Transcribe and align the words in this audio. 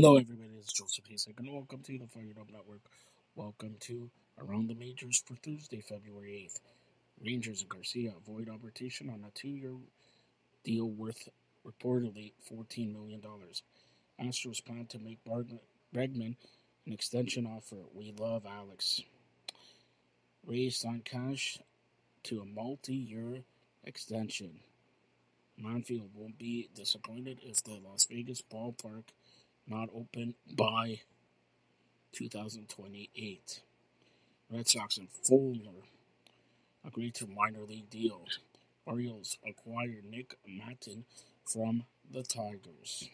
Hello, 0.00 0.16
everybody. 0.16 0.50
It's 0.60 0.72
Joseph 0.72 1.06
Hasek, 1.10 1.40
and 1.40 1.52
welcome 1.52 1.80
to 1.82 1.98
the 1.98 2.06
Fired 2.06 2.38
Up 2.40 2.48
Network. 2.52 2.82
Welcome 3.34 3.74
to 3.80 4.08
Around 4.38 4.68
the 4.68 4.76
Majors 4.76 5.24
for 5.26 5.34
Thursday, 5.34 5.80
February 5.80 6.48
8th. 6.48 6.60
Rangers 7.20 7.62
and 7.62 7.68
Garcia 7.68 8.12
avoid 8.16 8.48
arbitration 8.48 9.10
on 9.10 9.24
a 9.26 9.30
two 9.32 9.48
year 9.48 9.72
deal 10.62 10.88
worth 10.88 11.28
reportedly 11.66 12.30
$14 12.48 12.92
million. 12.92 13.20
Astros 14.22 14.64
plan 14.64 14.86
to 14.86 15.00
make 15.00 15.18
Bregman 15.24 16.36
an 16.86 16.92
extension 16.92 17.44
offer. 17.44 17.78
We 17.92 18.14
love 18.16 18.46
Alex. 18.46 19.02
Rays 20.46 20.76
sign 20.76 21.02
cash 21.04 21.58
to 22.22 22.40
a 22.40 22.44
multi 22.44 22.94
year 22.94 23.42
extension. 23.82 24.60
Manfred 25.60 26.02
won't 26.14 26.38
be 26.38 26.68
disappointed 26.72 27.40
if 27.42 27.64
the 27.64 27.80
Las 27.84 28.06
Vegas 28.08 28.40
ballpark 28.42 29.06
not 29.68 29.88
open 29.94 30.34
by 30.50 31.00
2028. 32.12 33.60
Red 34.50 34.68
Sox 34.68 34.96
and 34.96 35.08
Fuller 35.10 35.82
agreed 36.84 37.14
to 37.16 37.26
minor 37.26 37.60
league 37.60 37.90
deal. 37.90 38.24
Orioles 38.86 39.36
acquired 39.46 40.04
Nick 40.10 40.36
Maton 40.48 41.04
from 41.44 41.84
the 42.10 42.22
Tigers. 42.22 43.10